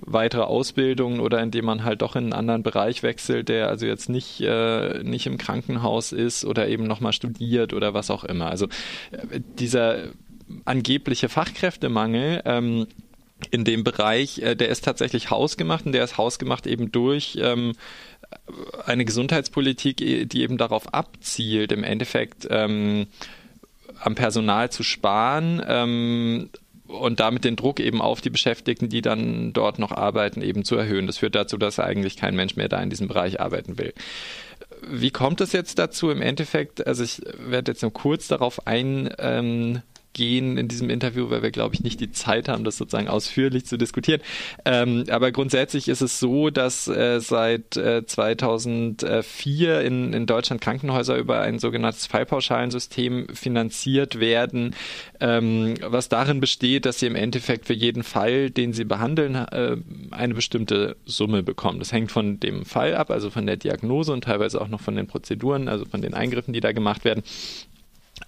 weitere 0.00 0.42
Ausbildungen 0.42 1.20
oder 1.20 1.42
indem 1.42 1.66
man 1.66 1.84
halt 1.84 2.00
doch 2.02 2.16
in 2.16 2.24
einen 2.24 2.32
anderen 2.32 2.62
Bereich 2.62 3.02
wechselt, 3.02 3.48
der 3.50 3.68
also 3.68 3.84
jetzt 3.86 4.08
nicht, 4.08 4.40
äh, 4.40 5.02
nicht 5.02 5.26
im 5.26 5.36
Krankenhaus 5.36 6.12
ist 6.12 6.44
oder 6.44 6.68
eben 6.68 6.84
nochmal 6.84 7.12
studiert 7.12 7.74
oder 7.74 7.92
was 7.92 8.10
auch 8.10 8.24
immer. 8.24 8.50
Also 8.50 8.66
äh, 9.10 9.40
dieser 9.58 9.98
angebliche 10.64 11.28
Fachkräftemangel, 11.28 12.42
ähm, 12.44 12.86
in 13.50 13.64
dem 13.64 13.84
Bereich, 13.84 14.38
äh, 14.38 14.54
der 14.54 14.68
ist 14.68 14.84
tatsächlich 14.84 15.30
hausgemacht 15.30 15.86
und 15.86 15.92
der 15.92 16.04
ist 16.04 16.18
hausgemacht 16.18 16.66
eben 16.66 16.92
durch 16.92 17.38
ähm, 17.40 17.72
eine 18.86 19.04
Gesundheitspolitik, 19.04 19.96
die 19.96 20.42
eben 20.42 20.58
darauf 20.58 20.94
abzielt, 20.94 21.72
im 21.72 21.84
Endeffekt 21.84 22.46
ähm, 22.50 23.06
am 24.00 24.14
Personal 24.14 24.70
zu 24.70 24.82
sparen 24.82 25.62
ähm, 25.66 26.50
und 26.86 27.20
damit 27.20 27.44
den 27.44 27.56
Druck 27.56 27.80
eben 27.80 28.00
auf 28.00 28.20
die 28.20 28.30
Beschäftigten, 28.30 28.88
die 28.88 29.02
dann 29.02 29.52
dort 29.52 29.78
noch 29.78 29.92
arbeiten, 29.92 30.42
eben 30.42 30.64
zu 30.64 30.76
erhöhen. 30.76 31.06
Das 31.06 31.18
führt 31.18 31.34
dazu, 31.34 31.56
dass 31.56 31.78
eigentlich 31.78 32.16
kein 32.16 32.34
Mensch 32.34 32.56
mehr 32.56 32.68
da 32.68 32.82
in 32.82 32.90
diesem 32.90 33.08
Bereich 33.08 33.40
arbeiten 33.40 33.78
will. 33.78 33.94
Wie 34.82 35.10
kommt 35.10 35.40
es 35.40 35.52
jetzt 35.52 35.78
dazu 35.78 36.10
im 36.10 36.22
Endeffekt? 36.22 36.86
Also 36.86 37.04
ich 37.04 37.20
werde 37.38 37.72
jetzt 37.72 37.82
nur 37.82 37.92
kurz 37.92 38.28
darauf 38.28 38.66
ein, 38.66 39.10
ähm, 39.18 39.82
gehen 40.12 40.58
in 40.58 40.68
diesem 40.68 40.90
Interview, 40.90 41.30
weil 41.30 41.42
wir, 41.42 41.50
glaube 41.50 41.74
ich, 41.74 41.82
nicht 41.82 42.00
die 42.00 42.10
Zeit 42.10 42.48
haben, 42.48 42.64
das 42.64 42.76
sozusagen 42.76 43.08
ausführlich 43.08 43.66
zu 43.66 43.76
diskutieren. 43.76 44.20
Ähm, 44.64 45.04
aber 45.10 45.32
grundsätzlich 45.32 45.88
ist 45.88 46.00
es 46.00 46.18
so, 46.18 46.50
dass 46.50 46.88
äh, 46.88 47.20
seit 47.20 47.76
äh, 47.76 48.04
2004 48.04 49.80
in, 49.82 50.12
in 50.12 50.26
Deutschland 50.26 50.60
Krankenhäuser 50.60 51.16
über 51.16 51.40
ein 51.40 51.58
sogenanntes 51.58 52.06
Fallpauschalensystem 52.06 53.28
finanziert 53.32 54.18
werden, 54.18 54.74
ähm, 55.20 55.74
was 55.82 56.08
darin 56.08 56.40
besteht, 56.40 56.86
dass 56.86 56.98
sie 56.98 57.06
im 57.06 57.16
Endeffekt 57.16 57.66
für 57.66 57.74
jeden 57.74 58.02
Fall, 58.02 58.50
den 58.50 58.72
sie 58.72 58.84
behandeln, 58.84 59.34
äh, 59.34 59.76
eine 60.10 60.34
bestimmte 60.34 60.96
Summe 61.04 61.42
bekommen. 61.42 61.78
Das 61.78 61.92
hängt 61.92 62.10
von 62.10 62.40
dem 62.40 62.64
Fall 62.64 62.94
ab, 62.94 63.10
also 63.10 63.30
von 63.30 63.46
der 63.46 63.56
Diagnose 63.56 64.12
und 64.12 64.24
teilweise 64.24 64.60
auch 64.60 64.68
noch 64.68 64.80
von 64.80 64.96
den 64.96 65.06
Prozeduren, 65.06 65.68
also 65.68 65.84
von 65.84 66.02
den 66.02 66.14
Eingriffen, 66.14 66.52
die 66.52 66.60
da 66.60 66.72
gemacht 66.72 67.04
werden. 67.04 67.22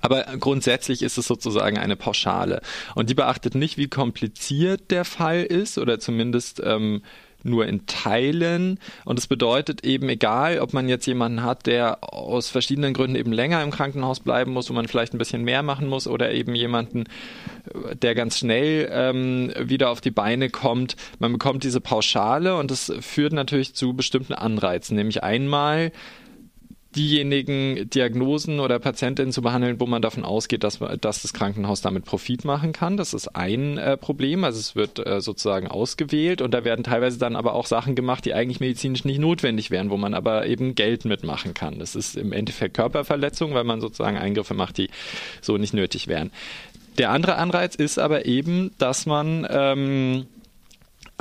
Aber 0.01 0.25
grundsätzlich 0.39 1.03
ist 1.03 1.19
es 1.19 1.27
sozusagen 1.27 1.79
eine 1.79 1.97
Pauschale. 1.97 2.61
Und 2.95 3.11
die 3.11 3.15
beachtet 3.15 3.55
nicht, 3.55 3.77
wie 3.77 3.89
kompliziert 3.89 4.91
der 4.91 5.05
Fall 5.05 5.43
ist 5.43 5.79
oder 5.79 6.01
zumindest 6.01 6.61
ähm, 6.65 7.03
nur 7.45 7.67
in 7.67 7.87
Teilen. 7.87 8.79
Und 9.05 9.19
es 9.19 9.27
bedeutet 9.27 9.85
eben, 9.85 10.09
egal, 10.09 10.59
ob 10.61 10.73
man 10.73 10.89
jetzt 10.89 11.07
jemanden 11.07 11.43
hat, 11.43 11.67
der 11.67 11.99
aus 12.01 12.49
verschiedenen 12.49 12.95
Gründen 12.95 13.17
eben 13.17 13.33
länger 13.33 13.63
im 13.63 13.71
Krankenhaus 13.71 14.21
bleiben 14.21 14.53
muss, 14.53 14.71
wo 14.71 14.75
man 14.75 14.89
vielleicht 14.89 15.15
ein 15.15 15.19
bisschen 15.19 15.43
mehr 15.43 15.63
machen 15.63 15.89
muss, 15.89 16.07
oder 16.07 16.33
eben 16.33 16.55
jemanden, 16.55 17.05
der 18.01 18.15
ganz 18.15 18.39
schnell 18.39 18.89
ähm, 18.93 19.53
wieder 19.59 19.91
auf 19.91 20.01
die 20.01 20.11
Beine 20.11 20.51
kommt. 20.51 20.97
Man 21.19 21.33
bekommt 21.33 21.65
diese 21.65 21.81
Pauschale 21.81 22.57
und 22.57 22.71
das 22.71 22.93
führt 23.01 23.33
natürlich 23.33 23.75
zu 23.75 23.95
bestimmten 23.95 24.35
Anreizen. 24.35 24.97
Nämlich 24.97 25.23
einmal, 25.23 25.93
diejenigen 26.97 27.89
Diagnosen 27.91 28.61
oder 28.61 28.79
Patientinnen 28.79 29.33
zu 29.33 29.43
behandeln, 29.43 29.81
wo 29.81 29.87
man 29.87 30.03
davon 30.03 30.25
ausgeht, 30.25 30.65
dass, 30.65 30.79
dass 31.01 31.23
das 31.23 31.33
Krankenhaus 31.33 31.81
damit 31.81 32.05
Profit 32.05 32.45
machen 32.45 32.73
kann. 32.73 32.97
Das 32.97 33.15
ist 33.15 33.29
ein 33.35 33.79
äh, 33.79 33.97
Problem. 33.97 34.45
Also 34.45 34.61
es 34.61 34.77
wird 34.77 35.05
äh, 35.05 35.21
sozusagen 35.21 35.69
ausgewählt 35.69 36.43
und 36.43 36.53
da 36.53 36.65
werden 36.65 36.85
teilweise 36.85 37.19
dann 37.19 37.37
aber 37.37 37.55
auch 37.55 37.67
Sachen 37.67 37.95
gemacht, 37.95 38.25
die 38.25 38.35
eigentlich 38.35 38.61
medizinisch 38.61 39.05
nicht 39.05 39.19
notwendig 39.19 39.71
wären, 39.71 39.91
wo 39.91 39.97
man 39.97 40.15
aber 40.15 40.47
eben 40.47 40.75
Geld 40.75 41.05
mitmachen 41.05 41.55
kann. 41.55 41.79
Das 41.79 41.95
ist 41.95 42.17
im 42.17 42.33
Endeffekt 42.33 42.75
Körperverletzung, 42.75 43.55
weil 43.55 43.65
man 43.65 43.81
sozusagen 43.81 44.17
Eingriffe 44.17 44.55
macht, 44.55 44.79
die 44.79 44.91
so 45.41 45.57
nicht 45.57 45.75
nötig 45.75 46.09
wären. 46.09 46.31
Der 46.99 47.11
andere 47.11 47.37
Anreiz 47.37 47.75
ist 47.75 47.99
aber 47.99 48.27
eben, 48.27 48.71
dass 48.79 49.07
man 49.07 49.47
ähm, 49.51 50.27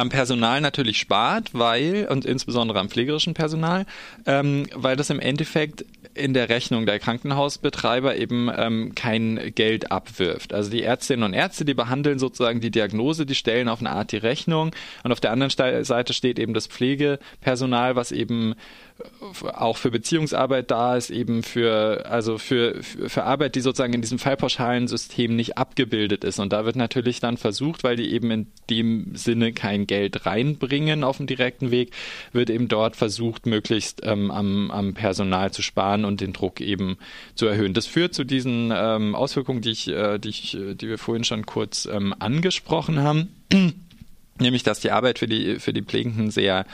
am 0.02 0.10
Personal 0.10 0.62
natürlich 0.62 0.98
spart, 0.98 1.52
weil, 1.54 2.08
und 2.10 2.26
insbesondere 2.26 2.80
am 2.80 2.90
pflegerischen 2.90 3.34
Personal, 3.34 3.86
ähm, 4.26 4.68
weil 4.74 4.96
das 4.96 5.10
im 5.10 5.20
Endeffekt 5.20 5.86
in 6.14 6.34
der 6.34 6.50
Rechnung 6.50 6.86
der 6.86 7.00
Krankenhausbetreiber 7.00 8.18
eben 8.18 8.52
ähm, 8.56 8.94
kein 8.96 9.54
Geld 9.56 9.92
abwirft. 9.92 10.54
Also 10.54 10.70
die 10.70 10.84
Ärztinnen 10.84 11.24
und 11.24 11.34
Ärzte, 11.34 11.64
die 11.64 11.74
behandeln 11.74 12.20
sozusagen 12.20 12.60
die 12.60 12.72
Diagnose, 12.72 13.26
die 13.26 13.36
stellen 13.36 13.70
auf 13.70 13.80
eine 13.80 13.92
Art 13.92 14.12
die 14.12 14.18
Rechnung 14.18 14.72
und 15.04 15.12
auf 15.12 15.22
der 15.22 15.32
anderen 15.32 15.52
Seite 15.86 16.14
steht 16.14 16.40
eben 16.40 16.54
das 16.54 16.68
Pflegepersonal, 16.68 17.96
was 17.96 18.12
eben 18.12 18.56
auch 19.54 19.78
für 19.78 19.92
Beziehungsarbeit 19.92 20.72
da 20.72 20.96
ist, 20.96 21.10
eben 21.10 21.44
für, 21.44 22.06
also 22.10 22.38
für, 22.38 22.82
für 22.84 23.24
Arbeit, 23.24 23.56
die 23.56 23.62
sozusagen 23.62 23.94
in 23.94 24.02
diesem 24.02 24.20
Fallpauschalensystem 24.20 25.36
nicht 25.36 25.58
abgebildet 25.58 26.24
ist. 26.24 26.40
Und 26.40 26.54
da 26.54 26.66
wird 26.66 26.76
natürlich 26.76 27.20
dann 27.20 27.38
versucht, 27.38 27.84
weil 27.84 27.96
die 27.96 28.12
eben 28.12 28.32
in 28.32 28.48
dem 28.70 29.16
Sinne 29.16 29.54
kein 29.54 29.88
Geld 29.92 30.26
reinbringen 30.26 31.04
auf 31.04 31.18
dem 31.18 31.28
direkten 31.28 31.70
Weg, 31.70 31.92
wird 32.32 32.50
eben 32.50 32.70
dort 32.70 32.96
versucht, 32.96 33.46
möglichst 33.46 34.00
ähm, 34.06 34.32
am, 34.32 34.72
am 34.72 34.94
Personal 34.94 35.52
zu 35.52 35.62
sparen 35.62 36.06
und 36.06 36.22
den 36.22 36.32
Druck 36.32 36.62
eben 36.62 36.98
zu 37.36 37.46
erhöhen. 37.46 37.74
Das 37.74 37.88
führt 37.88 38.14
zu 38.14 38.24
diesen 38.24 38.72
ähm, 38.74 39.16
Auswirkungen, 39.16 39.60
die 39.60 39.72
ich, 39.72 39.90
äh, 39.90 40.18
die 40.18 40.30
ich, 40.30 40.58
die 40.76 40.88
wir 40.88 40.98
vorhin 40.98 41.26
schon 41.26 41.46
kurz 41.46 41.90
ähm, 41.92 42.16
angesprochen 42.20 43.00
haben 43.00 43.28
nämlich 44.42 44.64
dass 44.64 44.80
die 44.80 44.92
Arbeit 44.92 45.20
für 45.20 45.28
die, 45.28 45.60
für 45.60 45.74
die 45.74 45.84
Pflegenden 45.84 46.32
sehr 46.32 46.66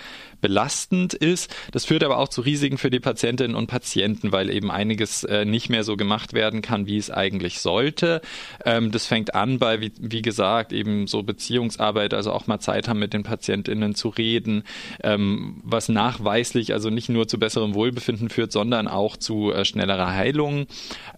belastend 0.41 1.13
ist. 1.13 1.53
Das 1.71 1.85
führt 1.85 2.03
aber 2.03 2.17
auch 2.17 2.27
zu 2.27 2.41
Risiken 2.41 2.77
für 2.77 2.89
die 2.89 2.99
Patientinnen 2.99 3.55
und 3.55 3.67
Patienten, 3.67 4.31
weil 4.31 4.49
eben 4.49 4.71
einiges 4.71 5.23
äh, 5.23 5.45
nicht 5.45 5.69
mehr 5.69 5.83
so 5.83 5.97
gemacht 5.97 6.33
werden 6.33 6.61
kann, 6.61 6.87
wie 6.87 6.97
es 6.97 7.09
eigentlich 7.09 7.59
sollte. 7.59 8.21
Ähm, 8.65 8.91
das 8.91 9.05
fängt 9.05 9.35
an 9.35 9.59
bei, 9.59 9.81
wie, 9.81 9.91
wie, 9.99 10.21
gesagt, 10.21 10.73
eben 10.73 11.07
so 11.07 11.23
Beziehungsarbeit, 11.23 12.13
also 12.13 12.31
auch 12.31 12.47
mal 12.47 12.59
Zeit 12.59 12.87
haben, 12.87 12.99
mit 12.99 13.13
den 13.13 13.23
Patientinnen 13.23 13.95
zu 13.95 14.09
reden, 14.09 14.63
ähm, 15.03 15.61
was 15.63 15.89
nachweislich 15.89 16.73
also 16.73 16.89
nicht 16.89 17.09
nur 17.09 17.27
zu 17.27 17.39
besserem 17.39 17.73
Wohlbefinden 17.73 18.29
führt, 18.29 18.51
sondern 18.51 18.87
auch 18.87 19.17
zu 19.17 19.51
äh, 19.51 19.65
schnellerer 19.65 20.13
Heilung. 20.13 20.67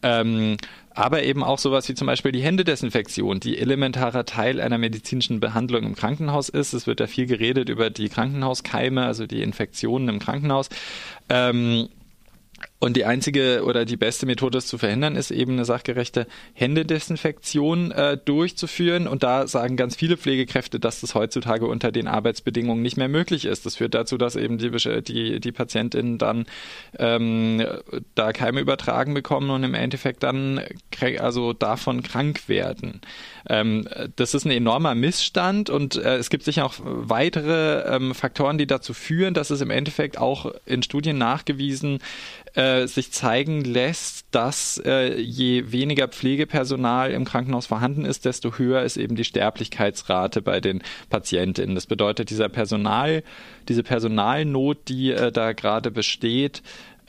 Ähm, 0.02 0.58
aber 1.00 1.24
eben 1.24 1.44
auch 1.44 1.60
sowas 1.60 1.88
wie 1.88 1.96
zum 1.96 2.08
Beispiel 2.08 2.34
die 2.34 2.42
Händedesinfektion, 2.42 3.40
die 3.40 3.58
elementarer 3.58 4.26
Teil 4.26 4.60
einer 4.60 4.78
medizinischen 4.78 5.40
Behandlung 5.40 5.84
im 5.84 5.96
Krankenhaus 5.96 6.50
ist. 6.50 6.74
Es 6.74 6.88
wird 6.88 7.00
ja 7.00 7.08
viel 7.08 7.26
geredet 7.26 7.70
über 7.70 7.90
die 7.90 8.10
Krankenhauskeime, 8.10 9.06
also 9.06 9.26
die 9.26 9.42
Infektionen 9.42 10.10
im 10.10 10.20
Krankenhaus. 10.20 10.68
Ähm, 11.30 11.88
und 12.82 12.96
die 12.96 13.04
einzige 13.04 13.64
oder 13.66 13.84
die 13.84 13.98
beste 13.98 14.26
Methode, 14.26 14.58
das 14.58 14.68
zu 14.68 14.78
verhindern, 14.78 15.18
ist 15.18 15.32
eben 15.32 15.54
eine 15.54 15.66
sachgerechte 15.66 16.28
Händedesinfektion 16.54 17.92
äh, 17.92 18.18
durchzuführen. 18.18 19.06
Und 19.06 19.22
da 19.22 19.48
sagen 19.48 19.76
ganz 19.76 19.98
viele 19.98 20.16
Pflegekräfte, 20.16 20.80
dass 20.80 21.02
das 21.02 21.14
heutzutage 21.14 21.66
unter 21.68 21.92
den 21.92 22.08
Arbeitsbedingungen 22.08 22.82
nicht 22.82 22.96
mehr 22.96 23.10
möglich 23.10 23.44
ist. 23.44 23.66
Das 23.66 23.76
führt 23.76 23.96
dazu, 23.96 24.18
dass 24.18 24.38
eben 24.38 24.58
die, 24.58 24.72
die, 25.02 25.42
die 25.42 25.52
Patientinnen 25.52 26.18
dann 26.18 26.46
ähm, 26.98 27.66
da 28.16 28.32
Keime 28.32 28.62
übertragen 28.62 29.14
bekommen 29.14 29.50
und 29.50 29.64
im 29.66 29.74
Endeffekt 29.74 30.24
dann 30.24 30.62
also 31.18 31.52
davon 31.52 32.02
krank 32.02 32.48
werden. 32.48 33.02
Ähm, 33.50 33.90
das 34.16 34.34
ist 34.34 34.46
ein 34.46 34.52
enormer 34.52 34.96
Missstand 34.96 35.70
und 35.70 35.98
äh, 35.98 36.16
es 36.16 36.30
gibt 36.30 36.44
sicher 36.46 36.66
auch 36.66 36.76
weitere 36.82 37.94
ähm, 37.94 38.16
Faktoren, 38.16 38.58
die 38.58 38.68
dazu 38.68 38.94
führen, 38.94 39.34
dass 39.34 39.50
es 39.50 39.60
im 39.60 39.70
Endeffekt 39.70 40.18
auch 40.18 40.54
in 40.66 40.82
Studien 40.82 41.18
nachgewiesen 41.18 42.00
äh, 42.56 42.69
sich 42.88 43.12
zeigen 43.12 43.64
lässt, 43.64 44.26
dass 44.32 44.82
äh, 44.86 45.20
je 45.20 45.72
weniger 45.72 46.08
Pflegepersonal 46.08 47.12
im 47.12 47.26
Krankenhaus 47.26 47.66
vorhanden 47.66 48.06
ist, 48.06 48.26
desto 48.26 48.58
höher 48.58 48.84
ist 48.84 48.98
eben 48.98 49.16
die 49.16 49.24
Sterblichkeitsrate 49.24 50.42
bei 50.42 50.62
den 50.62 50.82
Patientinnen. 51.10 51.76
Das 51.76 51.88
bedeutet, 51.88 52.30
dieser 52.30 52.50
Personal, 52.50 53.24
diese 53.68 53.84
Personalnot, 53.84 54.88
die 54.88 55.12
äh, 55.12 55.32
da 55.32 55.54
gerade 55.54 55.92
besteht, 55.92 56.62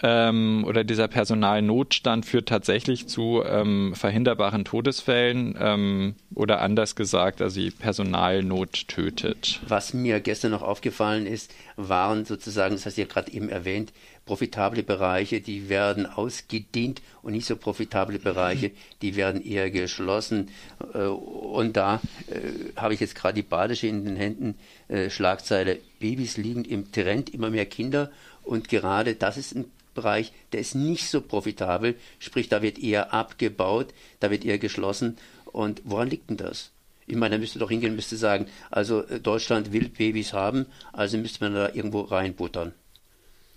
ähm, 0.02 0.64
oder 0.66 0.84
dieser 0.84 1.08
Personalnotstand 1.08 2.26
führt 2.26 2.48
tatsächlich 2.48 3.06
zu 3.08 3.42
ähm, 3.44 3.94
verhinderbaren 3.94 4.64
Todesfällen 4.64 5.56
ähm, 5.60 6.14
oder 6.34 6.60
anders 6.60 6.96
gesagt, 6.96 7.42
also 7.42 7.60
die 7.60 7.70
Personalnot 7.70 8.88
tötet. 8.88 9.60
Was 9.66 9.94
mir 9.94 10.20
gestern 10.20 10.52
noch 10.52 10.62
aufgefallen 10.62 11.26
ist, 11.26 11.52
waren 11.76 12.24
sozusagen, 12.24 12.74
das 12.74 12.86
hast 12.86 12.96
du 12.96 13.02
ja 13.02 13.06
gerade 13.06 13.32
eben 13.32 13.48
erwähnt, 13.48 13.92
profitable 14.26 14.82
Bereiche, 14.82 15.40
die 15.40 15.68
werden 15.68 16.06
ausgedehnt 16.06 17.02
und 17.22 17.32
nicht 17.32 17.46
so 17.46 17.56
profitable 17.56 18.18
Bereiche, 18.18 18.70
die 19.02 19.16
werden 19.16 19.44
eher 19.44 19.70
geschlossen. 19.70 20.50
Äh, 20.94 21.06
und 21.06 21.76
da 21.76 22.00
äh, 22.28 22.76
habe 22.76 22.94
ich 22.94 23.00
jetzt 23.00 23.14
gerade 23.14 23.34
die 23.34 23.42
Badische 23.42 23.88
in 23.88 24.04
den 24.04 24.16
Händen, 24.16 24.54
äh, 24.88 25.10
Schlagzeile, 25.10 25.78
Babys 25.98 26.36
liegen 26.36 26.64
im 26.64 26.92
Trend, 26.92 27.30
immer 27.34 27.50
mehr 27.50 27.66
Kinder. 27.66 28.10
Und 28.42 28.68
gerade 28.68 29.14
das 29.14 29.36
ist 29.36 29.56
ein 29.56 29.64
Bereich, 29.94 30.32
der 30.52 30.60
ist 30.60 30.74
nicht 30.74 31.08
so 31.08 31.20
profitabel, 31.20 31.96
sprich, 32.18 32.48
da 32.48 32.62
wird 32.62 32.78
eher 32.78 33.12
abgebaut, 33.12 33.92
da 34.20 34.30
wird 34.30 34.44
eher 34.44 34.58
geschlossen. 34.58 35.16
Und 35.46 35.82
woran 35.84 36.08
liegt 36.08 36.30
denn 36.30 36.36
das? 36.36 36.70
Ich 37.06 37.16
meine, 37.16 37.34
da 37.34 37.40
müsste 37.40 37.58
doch 37.58 37.70
hingehen, 37.70 37.96
müsste 37.96 38.16
sagen, 38.16 38.46
also 38.70 39.02
Deutschland 39.02 39.72
will 39.72 39.88
Babys 39.88 40.32
haben, 40.32 40.66
also 40.92 41.18
müsste 41.18 41.44
man 41.44 41.54
da 41.54 41.68
irgendwo 41.74 42.02
reinbuttern. 42.02 42.72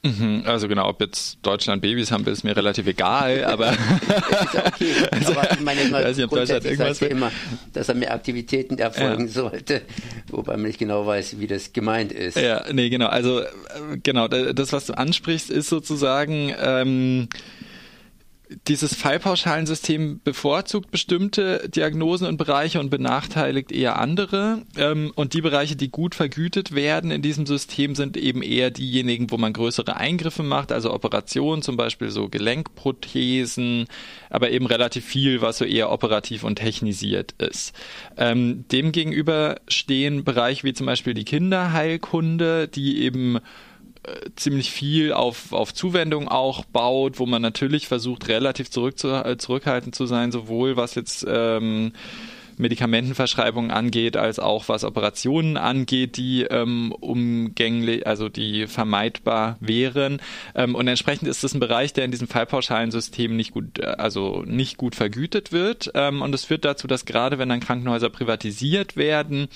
Mhm, 0.06 0.44
also 0.46 0.68
genau, 0.68 0.90
ob 0.90 1.00
jetzt 1.00 1.38
Deutschland 1.44 1.82
Babys 1.82 2.12
haben 2.12 2.26
will, 2.26 2.34
ist 2.34 2.44
mir 2.44 2.56
relativ 2.56 2.88
egal, 2.88 3.46
aber, 3.46 3.72
okay. 3.72 4.94
also, 5.12 5.32
aber 5.32 5.52
ich 5.54 5.62
meine 5.62 5.82
immer, 5.82 6.04
weiß 6.04 6.18
nicht, 6.18 6.30
grundsätzlich 6.30 6.78
heißt 6.78 7.02
ja 7.02 7.08
immer, 7.08 7.32
dass 7.72 7.88
da 7.88 7.94
mehr 7.94 8.14
Aktivitäten 8.14 8.78
erfolgen 8.80 9.28
ja. 9.28 9.32
sollte, 9.32 9.82
wobei 10.28 10.54
man 10.54 10.64
nicht 10.64 10.80
genau 10.80 11.08
weiß, 11.08 11.40
wie 11.40 11.48
das 11.48 11.72
gemeint 11.72 12.12
ist. 12.12 12.38
Ja, 12.38 12.66
nee, 12.74 12.90
genau, 12.90 13.08
also 13.08 13.40
äh, 13.40 13.48
genau, 14.04 14.28
das, 14.28 14.74
was 14.74 14.88
du 14.88 14.94
ansprichst, 14.94 15.50
ist 15.50 15.70
sozusagen 15.70 16.54
ähm, 16.62 17.30
dieses 18.68 18.94
Fallpauschalensystem 18.94 20.20
bevorzugt 20.24 20.92
bestimmte 20.92 21.70
Diagnosen 21.70 22.28
und 22.28 22.38
Bereiche 22.38 22.80
und 22.80 22.90
benachteiligt 22.90 23.72
eher 23.72 23.98
andere. 24.00 24.64
Ähm, 24.78 25.12
und 25.16 25.34
die 25.34 25.42
Bereiche, 25.42 25.76
die 25.76 25.90
gut 25.90 26.14
vergütet 26.14 26.76
werden 26.76 27.10
in 27.10 27.22
diesem 27.22 27.46
System, 27.46 27.96
sind 27.96 28.18
eben 28.18 28.44
eher 28.44 28.70
diejenigen, 28.70 29.32
wo 29.32 29.38
man 29.38 29.54
größere 29.54 29.96
Eingriffe 29.96 30.44
macht, 30.44 30.72
also 30.72 30.94
Operationen, 30.94 31.62
zum 31.62 31.78
Beispiel 31.78 32.12
so 32.12 32.30
Gelenkprothesen, 32.30 33.88
aber 34.30 34.52
eben 34.52 34.66
relativ 34.66 35.06
viel, 35.06 35.42
was 35.42 35.58
so 35.58 35.66
eher 35.66 35.92
operativ 35.92 36.44
und 36.44 36.56
technisiert 36.56 37.34
ist. 37.38 37.74
Ähm, 38.18 38.66
Demgegenüber 38.72 39.62
stehen 39.68 40.24
Bereiche 40.24 40.64
wie 40.64 40.74
zum 40.74 40.86
Beispiel 40.86 41.14
die 41.14 41.26
Kinderheilkunde, 41.26 42.68
die 42.68 43.04
eben 43.04 43.40
ziemlich 44.36 44.72
viel 44.72 45.14
auf, 45.14 45.54
auf 45.54 45.74
Zuwendung 45.74 46.28
auch 46.28 46.66
baut, 46.66 47.20
wo 47.20 47.26
man 47.26 47.42
natürlich 47.42 47.88
versucht, 47.88 48.28
relativ 48.28 48.70
zurück 48.70 48.98
zu, 48.98 49.10
äh, 49.10 49.38
zurückhaltend 49.38 49.96
zu 49.96 50.06
sein, 50.06 50.32
sowohl 50.32 50.76
was 50.76 50.96
jetzt 50.96 51.26
ähm, 51.28 51.94
Medikamentenverschreibungen 52.58 53.72
angeht, 53.72 54.18
als 54.18 54.40
auch 54.40 54.70
was 54.70 54.84
Operationen 54.84 55.58
angeht, 55.58 56.18
die 56.18 56.44
ähm, 56.44 56.92
umgänglich, 56.92 58.06
also 58.06 58.30
die 58.30 58.68
vermeidbar 58.68 59.58
wären. 59.60 60.22
Ähm, 60.56 60.76
und 60.76 60.88
entsprechend 60.88 61.28
ist 61.28 61.44
es 61.44 61.54
ein 61.54 61.60
Bereich, 61.60 61.94
der 61.94 62.06
in 62.06 62.12
diesem 62.12 62.28
Fallpauschalensystem 62.28 63.36
nicht 63.36 63.52
gut, 63.52 63.80
äh, 63.80 63.86
also 63.86 64.44
nicht 64.46 64.78
gut 64.78 64.96
vergütet 64.96 65.52
wird. 65.52 65.92
Ähm, 65.96 66.22
und 66.22 66.34
es 66.36 66.46
führt 66.46 66.66
dazu, 66.66 66.88
dass 66.88 67.06
gerade 67.06 67.38
wenn 67.38 67.50
dann 67.50 67.60
Krankenhäuser 67.60 68.10
privatisiert 68.10 68.98
werden, 68.98 69.48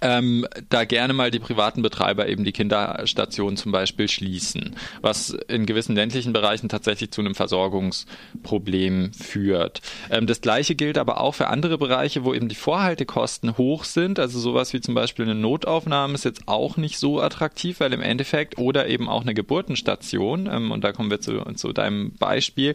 ähm, 0.00 0.46
da 0.70 0.84
gerne 0.84 1.12
mal 1.12 1.30
die 1.30 1.38
privaten 1.38 1.82
Betreiber 1.82 2.28
eben 2.28 2.44
die 2.44 2.52
Kinderstationen 2.52 3.56
zum 3.56 3.72
Beispiel 3.72 4.08
schließen, 4.08 4.76
was 5.00 5.30
in 5.48 5.66
gewissen 5.66 5.94
ländlichen 5.94 6.32
Bereichen 6.32 6.68
tatsächlich 6.68 7.10
zu 7.10 7.20
einem 7.20 7.34
Versorgungsproblem 7.34 9.12
führt. 9.12 9.82
Ähm, 10.10 10.26
das 10.26 10.40
gleiche 10.40 10.74
gilt 10.74 10.98
aber 10.98 11.20
auch 11.20 11.34
für 11.34 11.48
andere 11.48 11.78
Bereiche, 11.78 12.24
wo 12.24 12.32
eben 12.34 12.48
die 12.48 12.54
Vorhaltekosten 12.54 13.58
hoch 13.58 13.84
sind. 13.84 14.18
Also 14.18 14.38
sowas 14.38 14.72
wie 14.72 14.80
zum 14.80 14.94
Beispiel 14.94 15.24
eine 15.24 15.34
Notaufnahme 15.34 16.14
ist 16.14 16.24
jetzt 16.24 16.48
auch 16.48 16.76
nicht 16.76 16.98
so 16.98 17.20
attraktiv, 17.20 17.80
weil 17.80 17.92
im 17.92 18.02
Endeffekt 18.02 18.58
oder 18.58 18.88
eben 18.88 19.08
auch 19.08 19.22
eine 19.22 19.34
Geburtenstation, 19.34 20.48
ähm, 20.50 20.70
und 20.70 20.84
da 20.84 20.92
kommen 20.92 21.10
wir 21.10 21.20
zu, 21.20 21.42
zu 21.54 21.72
deinem 21.72 22.12
Beispiel, 22.12 22.74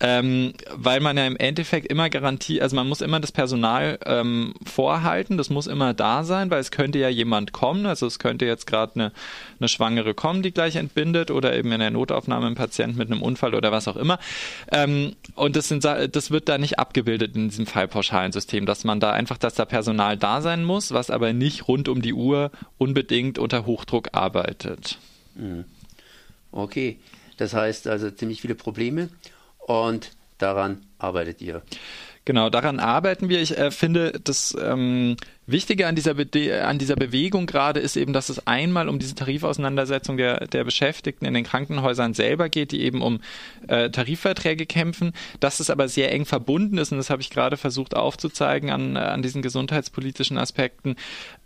ähm, 0.00 0.52
weil 0.74 1.00
man 1.00 1.16
ja 1.16 1.26
im 1.26 1.36
Endeffekt 1.36 1.90
immer 1.90 2.10
garantiert, 2.10 2.62
also 2.62 2.76
man 2.76 2.88
muss 2.88 3.00
immer 3.00 3.20
das 3.20 3.32
Personal 3.32 3.98
ähm, 4.04 4.54
vorhalten, 4.64 5.36
das 5.36 5.50
muss 5.50 5.66
immer 5.66 5.94
da 5.94 6.24
sein, 6.24 6.49
weil 6.50 6.60
es 6.60 6.70
könnte 6.70 6.98
ja 6.98 7.08
jemand 7.08 7.52
kommen, 7.52 7.86
also 7.86 8.06
es 8.06 8.18
könnte 8.18 8.46
jetzt 8.46 8.66
gerade 8.66 8.94
eine, 8.94 9.12
eine 9.58 9.68
Schwangere 9.68 10.14
kommen, 10.14 10.42
die 10.42 10.52
gleich 10.52 10.76
entbindet 10.76 11.30
oder 11.30 11.56
eben 11.56 11.72
in 11.72 11.80
der 11.80 11.90
Notaufnahme 11.90 12.46
ein 12.46 12.54
Patient 12.54 12.96
mit 12.96 13.10
einem 13.10 13.22
Unfall 13.22 13.54
oder 13.54 13.72
was 13.72 13.88
auch 13.88 13.96
immer. 13.96 14.18
Ähm, 14.70 15.16
und 15.34 15.56
das, 15.56 15.68
sind, 15.68 15.84
das 15.84 16.30
wird 16.30 16.48
da 16.48 16.58
nicht 16.58 16.78
abgebildet 16.78 17.36
in 17.36 17.48
diesem 17.48 17.66
fallpauschalen 17.66 18.32
System, 18.32 18.66
dass 18.66 18.84
man 18.84 19.00
da 19.00 19.12
einfach, 19.12 19.38
dass 19.38 19.54
da 19.54 19.64
Personal 19.64 20.16
da 20.16 20.40
sein 20.40 20.64
muss, 20.64 20.92
was 20.92 21.10
aber 21.10 21.32
nicht 21.32 21.68
rund 21.68 21.88
um 21.88 22.02
die 22.02 22.14
Uhr 22.14 22.50
unbedingt 22.78 23.38
unter 23.38 23.66
Hochdruck 23.66 24.08
arbeitet. 24.12 24.98
Mhm. 25.34 25.64
Okay, 26.52 26.98
das 27.36 27.54
heißt 27.54 27.86
also 27.86 28.10
ziemlich 28.10 28.40
viele 28.40 28.54
Probleme 28.54 29.08
und 29.58 30.10
daran 30.38 30.82
arbeitet 30.98 31.40
ihr. 31.42 31.62
Genau, 32.24 32.50
daran 32.50 32.80
arbeiten 32.80 33.28
wir. 33.28 33.40
Ich 33.40 33.56
äh, 33.56 33.70
finde, 33.70 34.20
das 34.22 34.56
ähm, 34.60 35.16
Wichtige 35.50 35.86
an 35.86 35.94
dieser, 35.94 36.14
an 36.66 36.78
dieser 36.78 36.96
Bewegung 36.96 37.46
gerade 37.46 37.80
ist 37.80 37.96
eben, 37.96 38.12
dass 38.12 38.28
es 38.28 38.46
einmal 38.46 38.88
um 38.88 38.98
diese 38.98 39.14
Tarifauseinandersetzung 39.14 40.16
der, 40.16 40.46
der 40.46 40.64
Beschäftigten 40.64 41.24
in 41.24 41.34
den 41.34 41.44
Krankenhäusern 41.44 42.14
selber 42.14 42.48
geht, 42.48 42.72
die 42.72 42.82
eben 42.82 43.02
um 43.02 43.20
äh, 43.68 43.90
Tarifverträge 43.90 44.66
kämpfen, 44.66 45.12
dass 45.40 45.60
es 45.60 45.70
aber 45.70 45.88
sehr 45.88 46.12
eng 46.12 46.26
verbunden 46.26 46.78
ist, 46.78 46.92
und 46.92 46.98
das 46.98 47.10
habe 47.10 47.22
ich 47.22 47.30
gerade 47.30 47.56
versucht 47.56 47.96
aufzuzeigen 47.96 48.70
an, 48.70 48.96
an 48.96 49.22
diesen 49.22 49.42
gesundheitspolitischen 49.42 50.38
Aspekten 50.38 50.96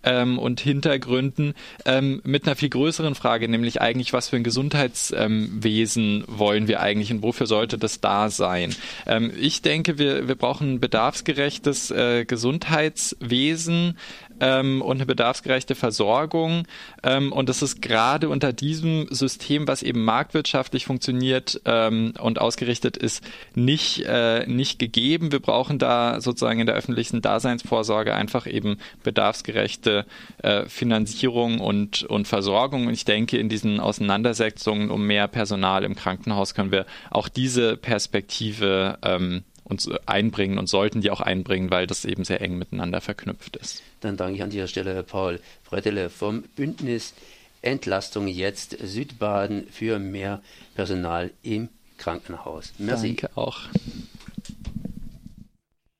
ähm, 0.04 0.38
und 0.38 0.60
Hintergründen, 0.60 1.54
ähm, 1.84 2.20
mit 2.24 2.46
einer 2.46 2.56
viel 2.56 2.68
größeren 2.68 3.14
Frage, 3.14 3.48
nämlich 3.48 3.80
eigentlich, 3.80 4.12
was 4.12 4.28
für 4.28 4.36
ein 4.36 4.44
Gesundheitswesen 4.44 6.04
ähm, 6.04 6.24
wollen 6.26 6.68
wir 6.68 6.80
eigentlich 6.80 7.10
und 7.12 7.22
wofür 7.22 7.46
sollte 7.46 7.78
das 7.78 8.00
da 8.00 8.30
sein? 8.30 8.74
Ähm, 9.06 9.32
ich 9.38 9.62
denke, 9.62 9.98
wir, 9.98 10.28
wir 10.28 10.34
brauchen 10.34 10.74
ein 10.74 10.80
bedarfsgerechtes 10.80 11.90
äh, 11.90 12.24
Gesundheitswesen, 12.24 13.93
ähm, 14.40 14.82
und 14.82 14.96
eine 14.96 15.06
bedarfsgerechte 15.06 15.74
Versorgung. 15.74 16.66
Ähm, 17.02 17.32
und 17.32 17.48
das 17.48 17.62
ist 17.62 17.82
gerade 17.82 18.28
unter 18.28 18.52
diesem 18.52 19.06
System, 19.10 19.68
was 19.68 19.82
eben 19.82 20.04
marktwirtschaftlich 20.04 20.86
funktioniert 20.86 21.60
ähm, 21.64 22.14
und 22.20 22.40
ausgerichtet 22.40 22.96
ist, 22.96 23.24
nicht, 23.54 24.04
äh, 24.06 24.46
nicht 24.46 24.78
gegeben. 24.78 25.32
Wir 25.32 25.40
brauchen 25.40 25.78
da 25.78 26.20
sozusagen 26.20 26.60
in 26.60 26.66
der 26.66 26.74
öffentlichen 26.74 27.22
Daseinsvorsorge 27.22 28.14
einfach 28.14 28.46
eben 28.46 28.78
bedarfsgerechte 29.02 30.06
äh, 30.42 30.66
Finanzierung 30.66 31.60
und, 31.60 32.02
und 32.04 32.28
Versorgung. 32.28 32.86
Und 32.86 32.92
ich 32.92 33.04
denke, 33.04 33.38
in 33.38 33.48
diesen 33.48 33.80
Auseinandersetzungen 33.80 34.90
um 34.90 35.06
mehr 35.06 35.28
Personal 35.28 35.84
im 35.84 35.94
Krankenhaus 35.94 36.54
können 36.54 36.72
wir 36.72 36.86
auch 37.10 37.28
diese 37.28 37.76
Perspektive 37.76 38.98
ähm, 39.02 39.44
uns 39.64 39.90
einbringen 40.06 40.58
und 40.58 40.68
sollten 40.68 41.00
die 41.00 41.10
auch 41.10 41.20
einbringen, 41.20 41.70
weil 41.70 41.86
das 41.86 42.04
eben 42.04 42.24
sehr 42.24 42.40
eng 42.40 42.58
miteinander 42.58 43.00
verknüpft 43.00 43.56
ist. 43.56 43.82
Dann 44.00 44.16
danke 44.16 44.36
ich 44.36 44.42
an 44.42 44.50
dieser 44.50 44.68
Stelle 44.68 45.02
Paul 45.02 45.40
Frettele 45.62 46.10
vom 46.10 46.42
Bündnis 46.42 47.14
Entlastung 47.62 48.28
jetzt 48.28 48.76
Südbaden 48.82 49.66
für 49.70 49.98
mehr 49.98 50.42
Personal 50.74 51.30
im 51.42 51.70
Krankenhaus. 51.96 52.72
Merci. 52.78 53.16
Danke 53.16 53.36
auch. 53.36 53.60